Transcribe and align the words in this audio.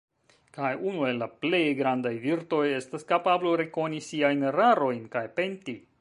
Kaj 0.57 0.69
unu 0.91 1.03
el 1.09 1.19
la 1.23 1.27
plej 1.43 1.59
grandaj 1.81 2.13
virtoj 2.25 2.63
estas 2.79 3.07
kapablo 3.13 3.53
rekoni 3.63 4.03
siajn 4.09 4.45
erarojn 4.53 5.05
kaj 5.19 5.27
penti. 5.39 5.79